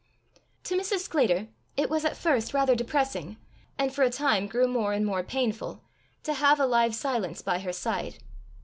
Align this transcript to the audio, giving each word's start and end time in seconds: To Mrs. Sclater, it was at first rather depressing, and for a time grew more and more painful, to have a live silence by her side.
To 0.63 0.75
Mrs. 0.75 1.01
Sclater, 1.01 1.49
it 1.77 1.87
was 1.87 2.05
at 2.05 2.17
first 2.17 2.55
rather 2.55 2.73
depressing, 2.73 3.37
and 3.77 3.93
for 3.93 4.01
a 4.01 4.09
time 4.09 4.47
grew 4.47 4.67
more 4.67 4.93
and 4.93 5.05
more 5.05 5.21
painful, 5.21 5.83
to 6.23 6.33
have 6.33 6.59
a 6.59 6.65
live 6.65 6.95
silence 6.95 7.43
by 7.43 7.59
her 7.59 7.71
side. 7.71 8.17